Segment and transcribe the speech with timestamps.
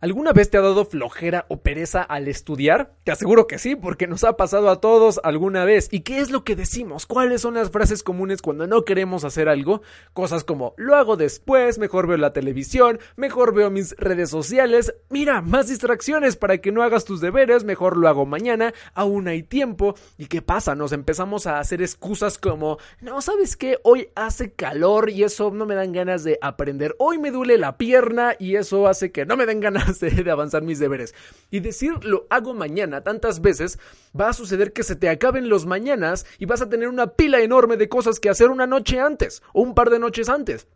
[0.00, 2.92] ¿Alguna vez te ha dado flojera o pereza al estudiar?
[3.02, 5.88] Te aseguro que sí, porque nos ha pasado a todos alguna vez.
[5.90, 7.04] ¿Y qué es lo que decimos?
[7.04, 9.82] ¿Cuáles son las frases comunes cuando no queremos hacer algo?
[10.12, 15.42] Cosas como lo hago después, mejor veo la televisión, mejor veo mis redes sociales, mira,
[15.42, 19.96] más distracciones para que no hagas tus deberes, mejor lo hago mañana, aún hay tiempo.
[20.16, 20.76] ¿Y qué pasa?
[20.76, 23.80] Nos empezamos a hacer excusas como, no, ¿sabes qué?
[23.82, 26.94] Hoy hace calor y eso no me dan ganas de aprender.
[27.00, 30.62] Hoy me duele la pierna y eso hace que no me den ganas de avanzar
[30.62, 31.14] mis deberes.
[31.50, 33.78] Y decir lo hago mañana tantas veces,
[34.18, 37.40] va a suceder que se te acaben los mañanas y vas a tener una pila
[37.40, 40.66] enorme de cosas que hacer una noche antes o un par de noches antes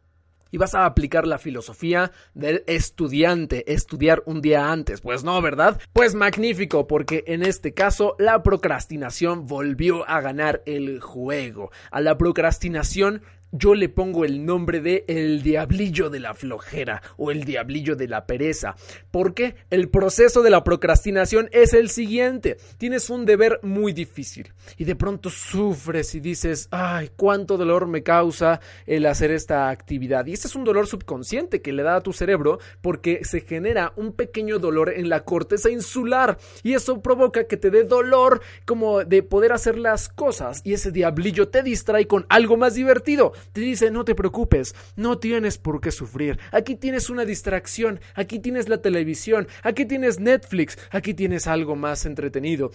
[0.52, 5.00] y vas a aplicar la filosofía del estudiante, estudiar un día antes.
[5.00, 5.80] Pues no, ¿verdad?
[5.92, 11.72] Pues magnífico, porque en este caso la procrastinación volvió a ganar el juego.
[11.90, 17.30] A la procrastinación yo le pongo el nombre de el diablillo de la flojera o
[17.30, 18.74] el diablillo de la pereza.
[19.10, 22.56] Porque el proceso de la procrastinación es el siguiente.
[22.78, 28.02] Tienes un deber muy difícil y de pronto sufres y dices, ay, cuánto dolor me
[28.02, 30.24] causa el hacer esta actividad.
[30.26, 33.92] Y este es un dolor subconsciente que le da a tu cerebro porque se genera
[33.96, 39.04] un pequeño dolor en la corteza insular y eso provoca que te dé dolor como
[39.04, 43.60] de poder hacer las cosas y ese diablillo te distrae con algo más divertido te
[43.60, 48.68] dice no te preocupes, no tienes por qué sufrir, aquí tienes una distracción, aquí tienes
[48.68, 52.70] la televisión, aquí tienes Netflix, aquí tienes algo más entretenido.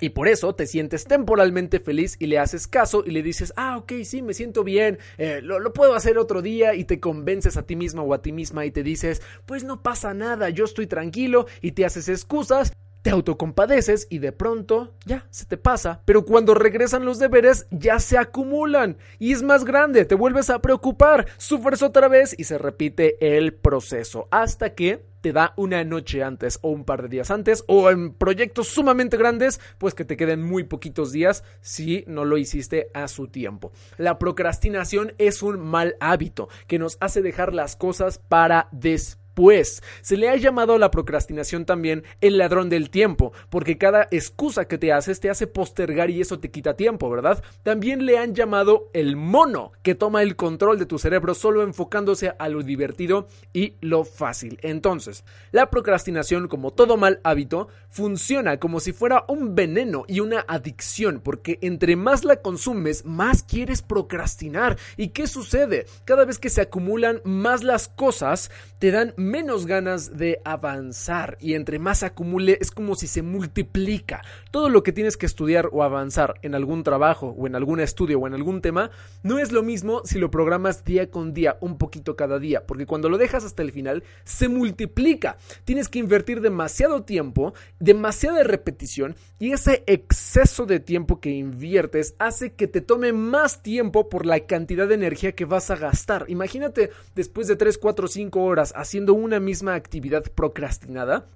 [0.00, 3.78] Y por eso te sientes temporalmente feliz y le haces caso y le dices, ah,
[3.78, 7.56] ok, sí, me siento bien, eh, lo, lo, puedo hacer otro día y te convences
[7.56, 10.64] a ti misma o a ti misma y te dices, pues no pasa nada, yo
[10.64, 12.72] estoy tranquilo y te haces excusas
[13.04, 18.00] te autocompadeces y de pronto ya se te pasa, pero cuando regresan los deberes ya
[18.00, 22.56] se acumulan y es más grande, te vuelves a preocupar, sufres otra vez y se
[22.56, 27.30] repite el proceso hasta que te da una noche antes o un par de días
[27.30, 32.24] antes o en proyectos sumamente grandes pues que te queden muy poquitos días si no
[32.24, 33.70] lo hiciste a su tiempo.
[33.98, 39.82] La procrastinación es un mal hábito que nos hace dejar las cosas para después pues
[40.00, 44.66] se le ha llamado a la procrastinación también el ladrón del tiempo, porque cada excusa
[44.66, 47.42] que te haces te hace postergar y eso te quita tiempo, ¿verdad?
[47.62, 52.32] También le han llamado el mono, que toma el control de tu cerebro solo enfocándose
[52.38, 54.58] a lo divertido y lo fácil.
[54.62, 60.44] Entonces, la procrastinación, como todo mal hábito, funciona como si fuera un veneno y una
[60.46, 64.78] adicción, porque entre más la consumes, más quieres procrastinar.
[64.96, 65.86] ¿Y qué sucede?
[66.04, 71.54] Cada vez que se acumulan más las cosas, te dan menos ganas de avanzar y
[71.54, 74.22] entre más acumule es como si se multiplica.
[74.50, 78.20] Todo lo que tienes que estudiar o avanzar en algún trabajo o en algún estudio
[78.20, 78.90] o en algún tema
[79.22, 82.86] no es lo mismo si lo programas día con día, un poquito cada día, porque
[82.86, 85.38] cuando lo dejas hasta el final se multiplica.
[85.64, 92.52] Tienes que invertir demasiado tiempo, demasiada repetición y ese exceso de tiempo que inviertes hace
[92.52, 96.26] que te tome más tiempo por la cantidad de energía que vas a gastar.
[96.28, 101.26] Imagínate después de 3, 4, 5 horas haciendo una misma actividad procrastinada,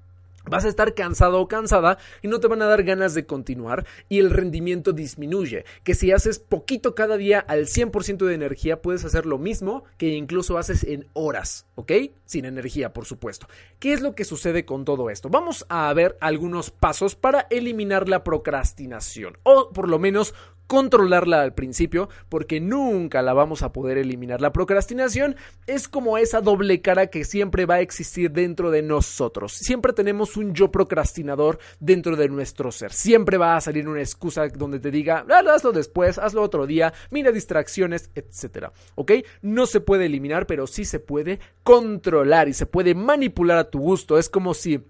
[0.49, 3.84] Vas a estar cansado o cansada y no te van a dar ganas de continuar
[4.09, 5.65] y el rendimiento disminuye.
[5.84, 10.09] Que si haces poquito cada día al 100% de energía, puedes hacer lo mismo que
[10.09, 11.93] incluso haces en horas, ¿ok?
[12.25, 13.47] Sin energía, por supuesto.
[13.78, 15.28] ¿Qué es lo que sucede con todo esto?
[15.28, 20.34] Vamos a ver algunos pasos para eliminar la procrastinación o por lo menos
[20.69, 24.41] controlarla al principio porque nunca la vamos a poder eliminar.
[24.41, 25.34] La procrastinación
[25.67, 29.53] es como esa doble cara que siempre va a existir dentro de nosotros.
[29.55, 32.93] Siempre tenemos un yo procrastinador dentro de nuestro ser.
[32.93, 36.92] Siempre va a salir una excusa donde te diga, ah, hazlo después, hazlo otro día,
[37.10, 38.72] mira distracciones, etcétera.
[38.95, 39.13] ¿Ok?
[39.42, 43.81] No se puede eliminar, pero sí se puede controlar y se puede manipular a tu
[43.81, 44.19] gusto.
[44.19, 44.84] Es como si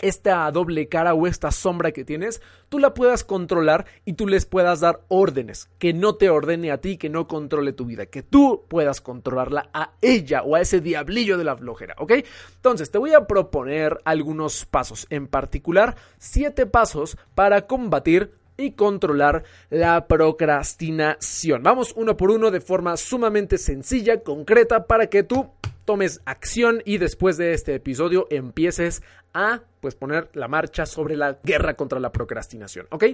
[0.00, 4.46] esta doble cara o esta sombra que tienes, tú la puedas controlar y tú les
[4.46, 8.22] puedas dar órdenes, que no te ordene a ti, que no controle tu vida, que
[8.22, 12.12] tú puedas controlarla a ella o a ese diablillo de la flojera, ¿ok?
[12.56, 19.44] Entonces, te voy a proponer algunos pasos, en particular, siete pasos para combatir y controlar
[19.70, 21.62] la procrastinación.
[21.62, 25.50] Vamos uno por uno de forma sumamente sencilla, concreta, para que tú
[25.84, 31.38] tomes acción y después de este episodio empieces a pues poner la marcha sobre la
[31.42, 33.04] guerra contra la procrastinación, ¿ok?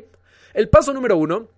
[0.55, 1.49] El paso número uno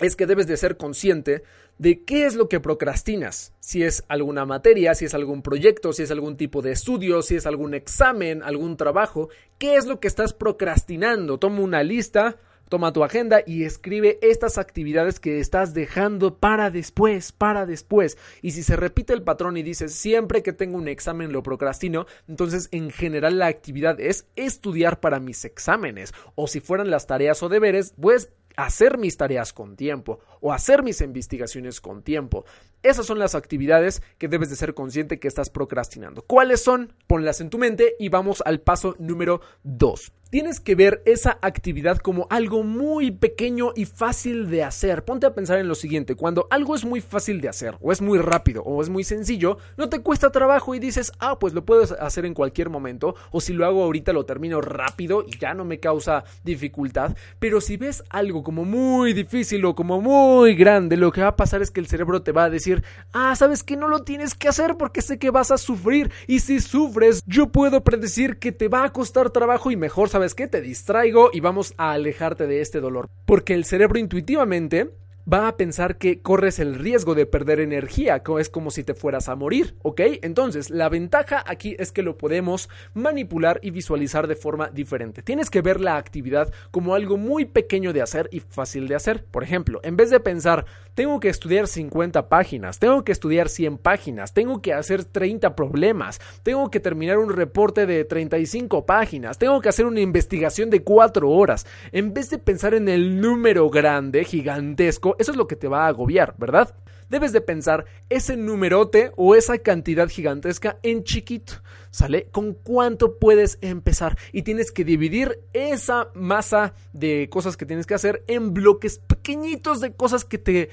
[0.00, 1.44] es que debes de ser consciente
[1.78, 3.52] de qué es lo que procrastinas.
[3.60, 7.36] Si es alguna materia, si es algún proyecto, si es algún tipo de estudio, si
[7.36, 9.28] es algún examen, algún trabajo,
[9.58, 11.38] qué es lo que estás procrastinando.
[11.38, 12.36] Toma una lista,
[12.68, 18.18] toma tu agenda y escribe estas actividades que estás dejando para después, para después.
[18.42, 22.06] Y si se repite el patrón y dices siempre que tengo un examen lo procrastino,
[22.28, 26.12] entonces en general la actividad es estudiar para mis exámenes.
[26.34, 30.82] O si fueran las tareas o deberes, pues hacer mis tareas con tiempo o hacer
[30.82, 32.44] mis investigaciones con tiempo.
[32.82, 36.22] Esas son las actividades que debes de ser consciente que estás procrastinando.
[36.22, 36.92] ¿Cuáles son?
[37.06, 41.98] Ponlas en tu mente y vamos al paso número 2 tienes que ver esa actividad
[41.98, 45.04] como algo muy pequeño y fácil de hacer.
[45.04, 48.02] Ponte a pensar en lo siguiente, cuando algo es muy fácil de hacer, o es
[48.02, 51.64] muy rápido, o es muy sencillo, no te cuesta trabajo y dices, ah, pues lo
[51.64, 55.54] puedes hacer en cualquier momento, o si lo hago ahorita lo termino rápido y ya
[55.54, 57.16] no me causa dificultad.
[57.38, 61.36] Pero si ves algo como muy difícil o como muy grande, lo que va a
[61.36, 64.34] pasar es que el cerebro te va a decir, ah, sabes que no lo tienes
[64.34, 68.52] que hacer porque sé que vas a sufrir, y si sufres, yo puedo predecir que
[68.52, 70.48] te va a costar trabajo y mejor sabes ¿sabes qué?
[70.48, 73.10] Te distraigo y vamos a alejarte de este dolor.
[73.26, 74.94] Porque el cerebro intuitivamente
[75.30, 78.94] va a pensar que corres el riesgo de perder energía, que es como si te
[78.94, 80.00] fueras a morir, ¿ok?
[80.22, 85.22] Entonces, la ventaja aquí es que lo podemos manipular y visualizar de forma diferente.
[85.22, 89.24] Tienes que ver la actividad como algo muy pequeño de hacer y fácil de hacer.
[89.24, 93.78] Por ejemplo, en vez de pensar, tengo que estudiar 50 páginas, tengo que estudiar 100
[93.78, 99.60] páginas, tengo que hacer 30 problemas, tengo que terminar un reporte de 35 páginas, tengo
[99.60, 104.24] que hacer una investigación de 4 horas, en vez de pensar en el número grande,
[104.24, 106.74] gigantesco, eso es lo que te va a agobiar, ¿verdad?
[107.08, 111.54] Debes de pensar ese numerote o esa cantidad gigantesca en chiquito,
[111.90, 112.28] ¿sale?
[112.30, 114.16] ¿Con cuánto puedes empezar?
[114.32, 119.80] Y tienes que dividir esa masa de cosas que tienes que hacer en bloques pequeñitos
[119.80, 120.70] de cosas que te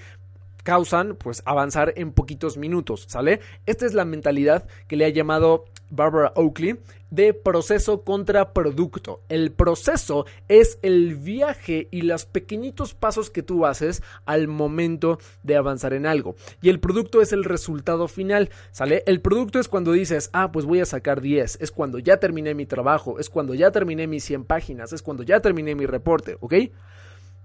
[0.64, 3.40] causan pues avanzar en poquitos minutos, ¿sale?
[3.66, 6.80] Esta es la mentalidad que le ha llamado Barbara Oakley
[7.12, 9.22] de proceso contra producto.
[9.30, 15.58] El proceso es el viaje y los pequeñitos pasos que tú haces al momento de
[15.58, 16.36] avanzar en algo.
[16.62, 19.04] Y el producto es el resultado final, ¿sale?
[19.06, 22.56] El producto es cuando dices, ah, pues voy a sacar 10, es cuando ya terminé
[22.56, 26.38] mi trabajo, es cuando ya terminé mis 100 páginas, es cuando ya terminé mi reporte,
[26.40, 26.54] ¿ok?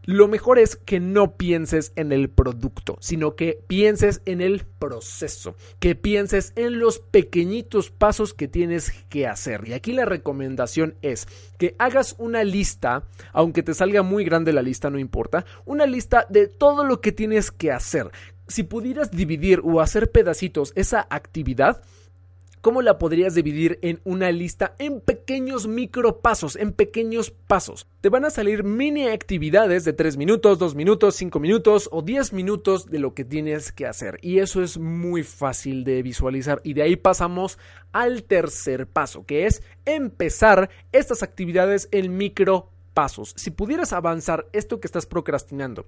[0.07, 5.57] Lo mejor es que no pienses en el producto, sino que pienses en el proceso,
[5.81, 9.67] que pienses en los pequeñitos pasos que tienes que hacer.
[9.67, 11.27] Y aquí la recomendación es
[11.59, 16.25] que hagas una lista, aunque te salga muy grande la lista, no importa, una lista
[16.31, 18.13] de todo lo que tienes que hacer.
[18.47, 21.83] Si pudieras dividir o hacer pedacitos esa actividad,
[22.67, 27.87] ¿Cómo la podrías dividir en una lista en pequeños micropasos, en pequeños pasos?
[28.01, 32.33] Te van a salir mini actividades de 3 minutos, 2 minutos, 5 minutos o 10
[32.33, 34.19] minutos de lo que tienes que hacer.
[34.21, 36.61] Y eso es muy fácil de visualizar.
[36.65, 37.57] Y de ahí pasamos
[37.93, 43.33] al tercer paso, que es empezar estas actividades en micropasos.
[43.37, 45.87] Si pudieras avanzar esto que estás procrastinando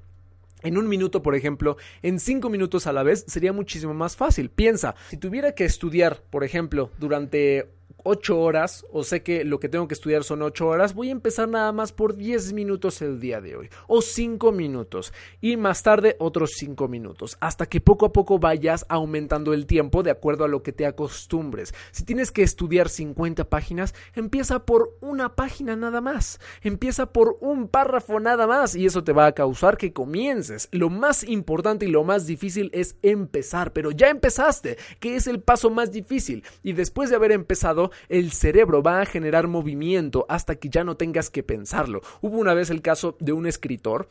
[0.62, 4.50] en un minuto, por ejemplo, en cinco minutos a la vez sería muchísimo más fácil.
[4.50, 7.68] Piensa, si tuviera que estudiar, por ejemplo, durante
[8.04, 11.12] 8 horas o sé que lo que tengo que estudiar son 8 horas, voy a
[11.12, 15.82] empezar nada más por 10 minutos el día de hoy o 5 minutos y más
[15.82, 20.44] tarde otros 5 minutos hasta que poco a poco vayas aumentando el tiempo de acuerdo
[20.44, 21.74] a lo que te acostumbres.
[21.90, 27.68] Si tienes que estudiar 50 páginas, empieza por una página nada más, empieza por un
[27.68, 30.68] párrafo nada más y eso te va a causar que comiences.
[30.72, 35.40] Lo más importante y lo más difícil es empezar, pero ya empezaste, que es el
[35.40, 40.56] paso más difícil y después de haber empezado el cerebro va a generar movimiento hasta
[40.56, 42.00] que ya no tengas que pensarlo.
[42.20, 44.08] Hubo una vez el caso de un escritor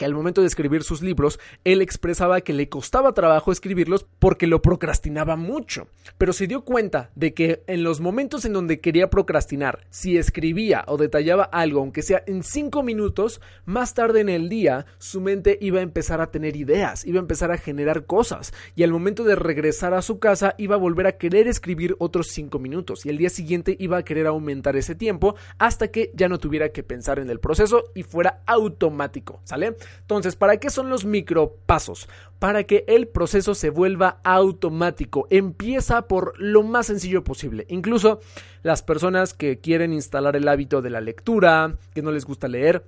[0.00, 4.46] que al momento de escribir sus libros, él expresaba que le costaba trabajo escribirlos porque
[4.46, 9.10] lo procrastinaba mucho, pero se dio cuenta de que en los momentos en donde quería
[9.10, 14.48] procrastinar, si escribía o detallaba algo, aunque sea en cinco minutos, más tarde en el
[14.48, 18.54] día su mente iba a empezar a tener ideas, iba a empezar a generar cosas,
[18.74, 22.28] y al momento de regresar a su casa iba a volver a querer escribir otros
[22.28, 26.30] cinco minutos, y el día siguiente iba a querer aumentar ese tiempo hasta que ya
[26.30, 29.76] no tuviera que pensar en el proceso y fuera automático, ¿sale?
[30.00, 32.08] Entonces, ¿para qué son los micropasos?
[32.38, 35.26] Para que el proceso se vuelva automático.
[35.30, 37.66] Empieza por lo más sencillo posible.
[37.68, 38.20] Incluso
[38.62, 42.84] las personas que quieren instalar el hábito de la lectura, que no les gusta leer,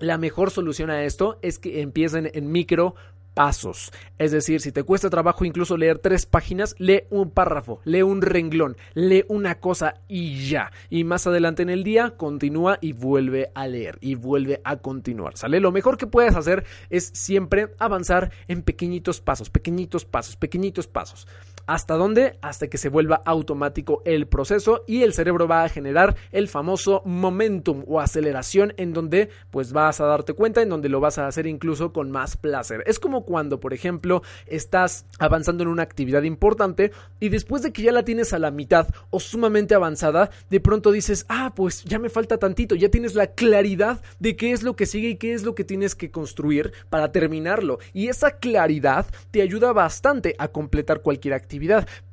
[0.00, 2.96] la mejor solución a esto es que empiecen en micro
[3.34, 3.92] pasos.
[4.18, 8.22] Es decir, si te cuesta trabajo incluso leer tres páginas, lee un párrafo, lee un
[8.22, 10.72] renglón, lee una cosa y ya.
[10.88, 15.36] Y más adelante en el día, continúa y vuelve a leer y vuelve a continuar.
[15.36, 15.60] ¿Sale?
[15.60, 21.26] Lo mejor que puedes hacer es siempre avanzar en pequeñitos pasos, pequeñitos pasos, pequeñitos pasos.
[21.66, 22.38] ¿Hasta dónde?
[22.42, 27.00] Hasta que se vuelva automático el proceso y el cerebro va a generar el famoso
[27.06, 31.26] momentum o aceleración en donde pues vas a darte cuenta, en donde lo vas a
[31.26, 32.82] hacer incluso con más placer.
[32.86, 37.82] Es como cuando, por ejemplo, estás avanzando en una actividad importante y después de que
[37.82, 41.98] ya la tienes a la mitad o sumamente avanzada, de pronto dices, ah, pues ya
[41.98, 45.34] me falta tantito, ya tienes la claridad de qué es lo que sigue y qué
[45.34, 47.78] es lo que tienes que construir para terminarlo.
[47.92, 51.54] Y esa claridad te ayuda bastante a completar cualquier actividad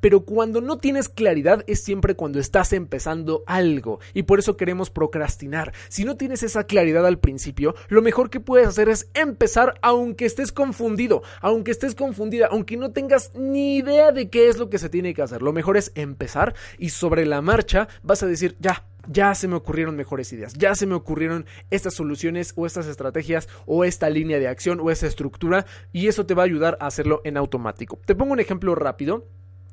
[0.00, 4.90] pero cuando no tienes claridad es siempre cuando estás empezando algo y por eso queremos
[4.90, 5.72] procrastinar.
[5.88, 10.24] Si no tienes esa claridad al principio, lo mejor que puedes hacer es empezar aunque
[10.24, 11.01] estés confundido,
[11.40, 15.14] aunque estés confundida, aunque no tengas ni idea de qué es lo que se tiene
[15.14, 15.42] que hacer.
[15.42, 19.56] Lo mejor es empezar y sobre la marcha vas a decir, ya, ya se me
[19.56, 24.38] ocurrieron mejores ideas, ya se me ocurrieron estas soluciones o estas estrategias o esta línea
[24.38, 27.98] de acción o esa estructura y eso te va a ayudar a hacerlo en automático.
[28.04, 29.26] Te pongo un ejemplo rápido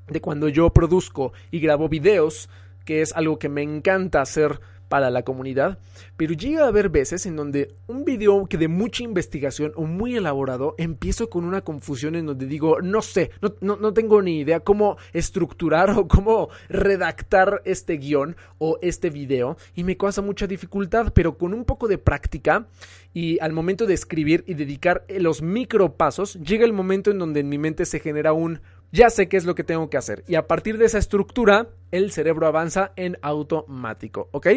[0.08, 2.50] de cuando yo produzco y grabo videos,
[2.86, 4.60] que es algo que me encanta hacer
[4.90, 5.78] para la comunidad,
[6.18, 10.18] pero llega a haber veces en donde un video que de mucha investigación o muy
[10.18, 13.32] elaborado empiezo con una confusión en donde digo, no sé,
[13.62, 19.58] no, no, tengo ni idea cómo estructurar o cómo redactar este guion o este video
[19.76, 22.68] y me causa mucha dificultad, pero con un poco de práctica
[23.14, 27.50] y al momento de escribir y dedicar los micropasos, llega el momento en donde en
[27.50, 30.34] mi mente se genera un ya sé qué es lo que tengo que hacer y
[30.34, 34.48] a partir de esa estructura el cerebro avanza en automático, ¿ok?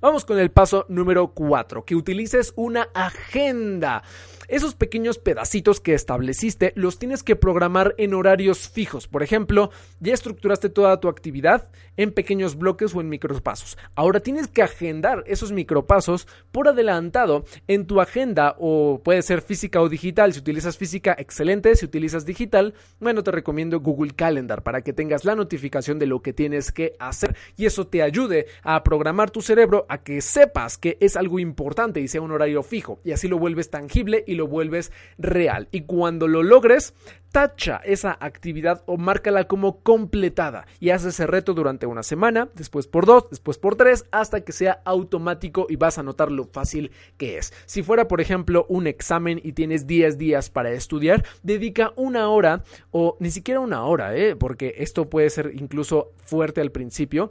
[0.00, 4.04] Vamos con el paso número 4, que utilices una agenda.
[4.48, 9.06] Esos pequeños pedacitos que estableciste los tienes que programar en horarios fijos.
[9.06, 13.76] Por ejemplo, ya estructuraste toda tu actividad en pequeños bloques o en micropasos.
[13.94, 19.82] Ahora tienes que agendar esos micropasos por adelantado en tu agenda o puede ser física
[19.82, 20.32] o digital.
[20.32, 21.76] Si utilizas física, excelente.
[21.76, 26.22] Si utilizas digital, bueno, te recomiendo Google Calendar para que tengas la notificación de lo
[26.22, 30.78] que tienes que hacer y eso te ayude a programar tu cerebro a que sepas
[30.78, 34.37] que es algo importante y sea un horario fijo y así lo vuelves tangible y
[34.38, 35.68] lo vuelves real.
[35.70, 36.94] Y cuando lo logres,
[37.30, 42.86] tacha esa actividad o márcala como completada y haz ese reto durante una semana, después
[42.86, 46.90] por dos, después por tres, hasta que sea automático y vas a notar lo fácil
[47.16, 47.52] que es.
[47.66, 52.62] Si fuera, por ejemplo, un examen y tienes 10 días para estudiar, dedica una hora
[52.90, 54.36] o ni siquiera una hora, ¿eh?
[54.36, 57.30] porque esto puede ser incluso fuerte al principio,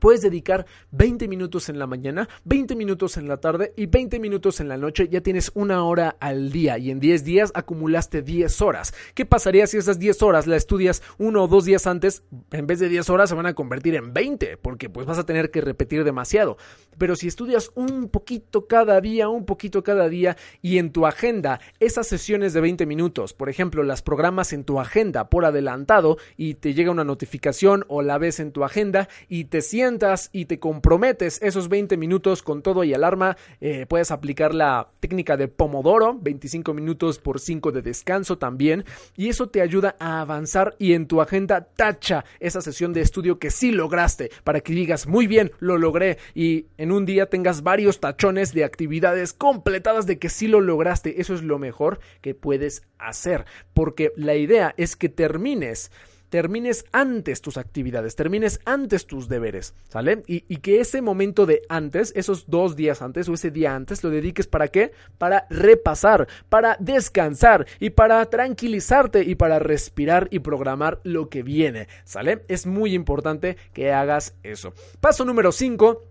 [0.00, 4.60] Puedes dedicar 20 minutos en la mañana, 20 minutos en la tarde y 20 minutos
[4.60, 5.08] en la noche.
[5.08, 8.94] Ya tienes una hora al día y en 10 días acumulaste 10 horas.
[9.14, 12.24] ¿Qué pasaría si esas 10 horas las estudias uno o dos días antes?
[12.50, 15.26] En vez de 10 horas se van a convertir en 20 porque pues vas a
[15.26, 16.56] tener que repetir demasiado.
[16.98, 21.60] Pero si estudias un poquito cada día, un poquito cada día y en tu agenda
[21.80, 26.54] esas sesiones de 20 minutos, por ejemplo, las programas en tu agenda por adelantado y
[26.54, 29.83] te llega una notificación o la ves en tu agenda y te sientes
[30.32, 35.36] y te comprometes esos 20 minutos con todo y alarma, eh, puedes aplicar la técnica
[35.36, 40.74] de Pomodoro, 25 minutos por 5 de descanso también, y eso te ayuda a avanzar
[40.78, 45.06] y en tu agenda tacha esa sesión de estudio que sí lograste, para que digas,
[45.06, 50.18] muy bien, lo logré, y en un día tengas varios tachones de actividades completadas de
[50.18, 51.20] que sí lo lograste.
[51.20, 55.90] Eso es lo mejor que puedes hacer, porque la idea es que termines
[56.34, 60.24] termines antes tus actividades, termines antes tus deberes, ¿sale?
[60.26, 64.10] Y, que ese momento de antes, esos dos días antes o ese día antes, lo
[64.10, 64.90] dediques para qué?
[65.16, 71.86] Para repasar, para descansar y para tranquilizarte y para respirar y programar lo que viene,
[72.02, 72.44] ¿sale?
[72.48, 74.74] Es muy importante que hagas eso.
[75.00, 76.02] Paso número 5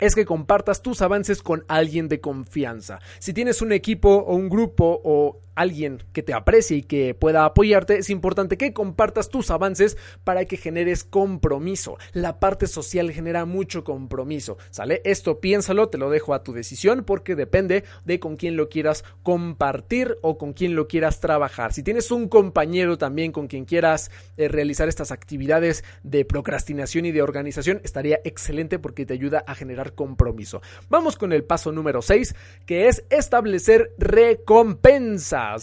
[0.00, 2.98] es que compartas tus avances con alguien de confianza.
[3.20, 7.44] Si tienes un equipo o un grupo o alguien que te aprecie y que pueda
[7.44, 11.98] apoyarte, es importante que compartas tus avances para que generes compromiso.
[12.12, 15.00] La parte social genera mucho compromiso, ¿sale?
[15.04, 19.04] Esto piénsalo, te lo dejo a tu decisión porque depende de con quién lo quieras
[19.22, 21.72] compartir o con quién lo quieras trabajar.
[21.72, 27.12] Si tienes un compañero también con quien quieras eh, realizar estas actividades de procrastinación y
[27.12, 30.62] de organización, estaría excelente porque te ayuda a generar compromiso.
[30.88, 32.34] Vamos con el paso número 6,
[32.66, 33.94] que es establecer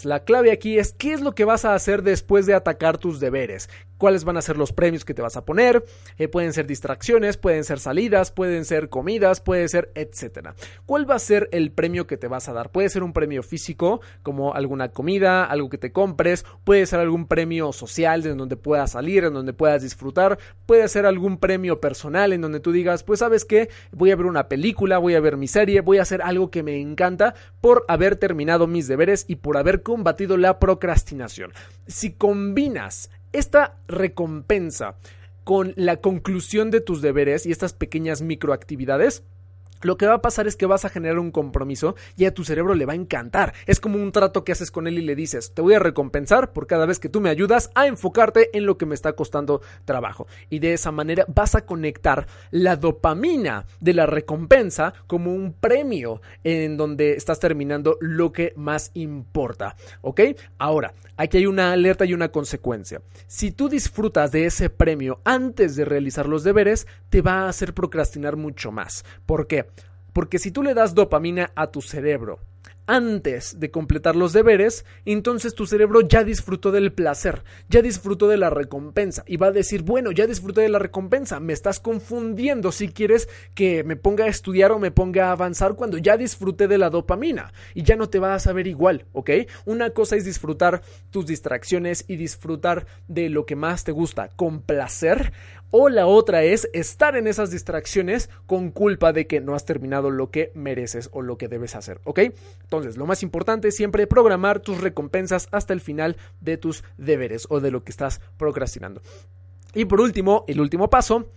[0.04, 3.20] La clave aquí es qué es lo que vas a hacer después de atacar tus
[3.20, 3.68] deberes.
[3.98, 5.84] cuáles van a ser los premios que te vas a poner,
[6.18, 10.54] eh, pueden ser distracciones, pueden ser salidas, pueden ser comidas, puede ser etcétera.
[10.86, 12.70] ¿Cuál va a ser el premio que te vas a dar?
[12.70, 17.26] Puede ser un premio físico, como alguna comida, algo que te compres, puede ser algún
[17.26, 22.32] premio social en donde puedas salir, en donde puedas disfrutar, puede ser algún premio personal
[22.32, 25.36] en donde tú digas, pues sabes qué, voy a ver una película, voy a ver
[25.36, 29.36] mi serie, voy a hacer algo que me encanta por haber terminado mis deberes y
[29.36, 31.52] por haber combatido la procrastinación.
[31.86, 34.96] Si combinas esta recompensa
[35.44, 39.22] con la conclusión de tus deberes y estas pequeñas microactividades,
[39.82, 42.44] lo que va a pasar es que vas a generar un compromiso y a tu
[42.44, 43.54] cerebro le va a encantar.
[43.66, 46.52] Es como un trato que haces con él y le dices, te voy a recompensar
[46.52, 49.60] por cada vez que tú me ayudas a enfocarte en lo que me está costando
[49.84, 50.26] trabajo.
[50.50, 56.20] Y de esa manera vas a conectar la dopamina de la recompensa como un premio
[56.44, 59.76] en donde estás terminando lo que más importa.
[60.00, 60.20] ¿Ok?
[60.58, 63.02] Ahora, aquí hay una alerta y una consecuencia.
[63.26, 67.74] Si tú disfrutas de ese premio antes de realizar los deberes, te va a hacer
[67.74, 69.04] procrastinar mucho más.
[69.26, 69.67] ¿Por qué?
[70.12, 72.40] Porque si tú le das dopamina a tu cerebro
[72.88, 78.38] antes de completar los deberes, entonces tu cerebro ya disfrutó del placer, ya disfrutó de
[78.38, 82.72] la recompensa y va a decir, bueno, ya disfruté de la recompensa, me estás confundiendo
[82.72, 86.66] si quieres que me ponga a estudiar o me ponga a avanzar cuando ya disfruté
[86.66, 89.30] de la dopamina y ya no te vas a saber igual, ¿ok?
[89.66, 94.62] Una cosa es disfrutar tus distracciones y disfrutar de lo que más te gusta con
[94.62, 95.34] placer,
[95.70, 100.10] o la otra es estar en esas distracciones con culpa de que no has terminado
[100.10, 102.20] lo que mereces o lo que debes hacer, ¿ok?
[102.62, 107.46] Entonces, lo más importante es siempre programar tus recompensas hasta el final de tus deberes
[107.50, 109.02] o de lo que estás procrastinando.
[109.74, 111.30] Y por último, el último paso,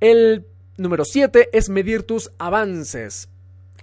[0.00, 3.28] el número 7 es medir tus avances.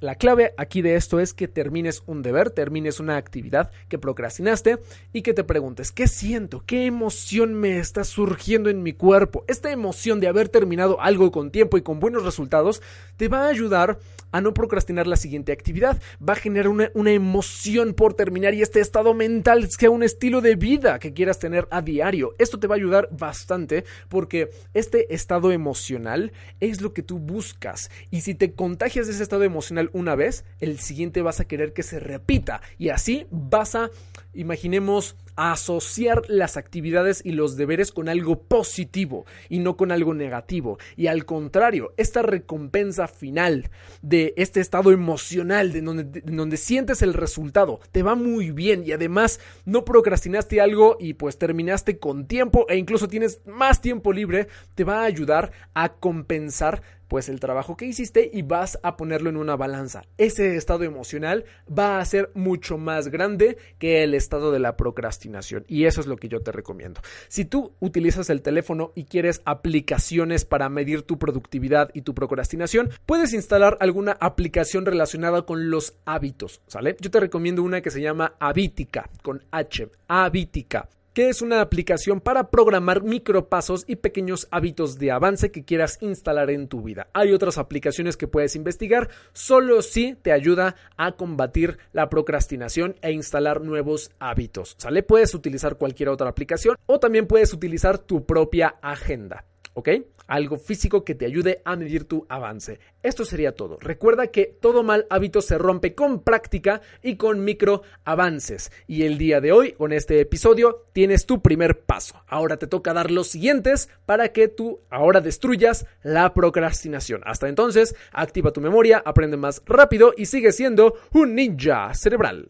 [0.02, 4.80] La clave aquí de esto es que termines un deber, termines una actividad que procrastinaste
[5.14, 6.64] y que te preguntes, ¿qué siento?
[6.66, 9.46] ¿Qué emoción me está surgiendo en mi cuerpo?
[9.48, 12.82] Esta emoción de haber terminado algo con tiempo y con buenos resultados
[13.16, 13.98] te va a ayudar
[14.34, 16.02] a no procrastinar la siguiente actividad.
[16.22, 20.42] Va a generar una, una emoción por terminar y este estado mental sea un estilo
[20.42, 22.36] de vida que quieras tener a diario.
[22.38, 27.90] Esto te va a ayudar bastante porque este estado emocional es lo que tú buscas
[28.12, 31.74] y si te contagias de ese estado emocional una vez, el siguiente vas a querer
[31.74, 32.62] que se repita.
[32.78, 33.90] Y así vas a,
[34.36, 40.78] imaginemos, asociar las actividades y los deberes con algo positivo y no con algo negativo.
[40.96, 43.70] Y al contrario, esta recompensa final
[44.02, 48.92] de este estado emocional, de donde, donde sientes el resultado, te va muy bien y
[48.92, 54.48] además no procrastinaste algo y pues terminaste con tiempo e incluso tienes más tiempo libre,
[54.76, 59.30] te va a ayudar a compensar pues el trabajo que hiciste y vas a ponerlo
[59.30, 60.04] en una balanza.
[60.18, 65.64] Ese estado emocional va a ser mucho más grande que el estado de la procrastinación
[65.68, 67.02] y eso es lo que yo te recomiendo.
[67.28, 72.90] Si tú utilizas el teléfono y quieres aplicaciones para medir tu productividad y tu procrastinación,
[73.06, 76.98] puedes instalar alguna aplicación relacionada con los hábitos, ¿sale?
[77.00, 82.20] Yo te recomiendo una que se llama Habitica con H, Habitica que es una aplicación
[82.20, 87.08] para programar micropasos y pequeños hábitos de avance que quieras instalar en tu vida.
[87.14, 93.14] Hay otras aplicaciones que puedes investigar, solo si te ayuda a combatir la procrastinación e
[93.14, 94.76] instalar nuevos hábitos.
[94.78, 95.04] ¿Sale?
[95.04, 99.46] Puedes utilizar cualquier otra aplicación o también puedes utilizar tu propia agenda.
[99.76, 99.90] ¿Ok?
[100.28, 102.80] Algo físico que te ayude a medir tu avance.
[103.04, 103.78] Esto sería todo.
[103.80, 108.72] Recuerda que todo mal hábito se rompe con práctica y con micro avances.
[108.88, 112.24] Y el día de hoy, con este episodio, tienes tu primer paso.
[112.28, 117.22] Ahora te toca dar los siguientes para que tú ahora destruyas la procrastinación.
[117.26, 122.50] Hasta entonces, activa tu memoria, aprende más rápido y sigue siendo un ninja cerebral.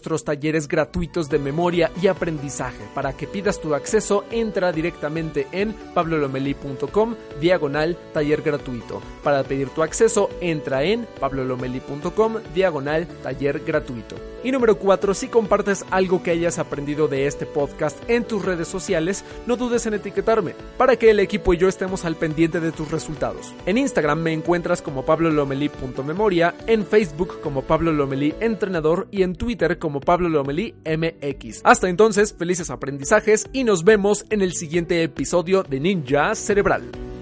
[0.00, 2.84] talleres gratuitos de memoria y aprendizaje.
[2.94, 9.00] Para que pidas tu acceso, entra directamente en pablolomeli.com diagonal taller gratuito.
[9.22, 14.33] Para pedir tu acceso, entra en pablolomeli.com diagonal taller gratuito.
[14.44, 18.68] Y número 4, si compartes algo que hayas aprendido de este podcast en tus redes
[18.68, 22.70] sociales, no dudes en etiquetarme para que el equipo y yo estemos al pendiente de
[22.70, 23.54] tus resultados.
[23.64, 29.78] En Instagram me encuentras como pablolomeli.memoria, en Facebook como Pablo Lomelí Entrenador y en Twitter
[29.78, 31.62] como Pablo Lomelí MX.
[31.64, 37.13] Hasta entonces, felices aprendizajes y nos vemos en el siguiente episodio de Ninja Cerebral.